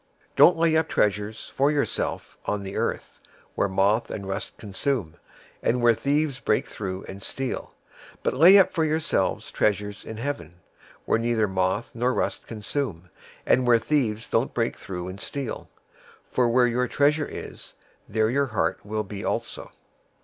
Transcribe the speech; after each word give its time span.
006:019 0.31 0.35
"Don't 0.37 0.57
lay 0.57 0.75
up 0.77 0.89
treasures 0.89 1.53
for 1.55 1.69
yourselves 1.71 2.35
on 2.47 2.63
the 2.63 2.75
earth, 2.75 3.21
where 3.53 3.67
moth 3.67 4.09
and 4.09 4.27
rust 4.27 4.57
consume, 4.57 5.13
and 5.61 5.79
where 5.79 5.93
thieves 5.93 6.39
break 6.39 6.65
through 6.65 7.03
and 7.03 7.21
steal; 7.23 7.75
006:020 8.15 8.17
but 8.23 8.33
lay 8.33 8.57
up 8.57 8.73
for 8.73 8.83
yourselves 8.83 9.51
treasures 9.51 10.03
in 10.03 10.17
heaven, 10.17 10.55
where 11.05 11.19
neither 11.19 11.47
moth 11.47 11.93
nor 11.93 12.15
rust 12.15 12.47
consume, 12.47 13.11
and 13.45 13.67
where 13.67 13.77
thieves 13.77 14.27
don't 14.27 14.55
break 14.55 14.75
through 14.75 15.07
and 15.07 15.21
steal; 15.21 15.69
006:021 16.31 16.33
for 16.33 16.49
where 16.49 16.65
your 16.65 16.87
treasure 16.87 17.27
is, 17.29 17.75
there 18.09 18.31
your 18.31 18.47
heart 18.47 18.83
will 18.83 19.03
be 19.03 19.23
also. 19.23 19.69